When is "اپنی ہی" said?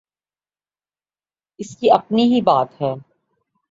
1.91-2.41